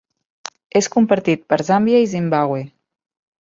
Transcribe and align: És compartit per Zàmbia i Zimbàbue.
És 0.79 0.87
compartit 0.95 1.43
per 1.53 1.59
Zàmbia 1.67 2.01
i 2.07 2.09
Zimbàbue. 2.15 2.65